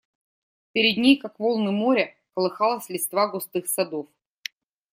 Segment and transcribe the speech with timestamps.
[0.73, 4.07] Перед ней, как волны моря, колыхалась листва густых садов.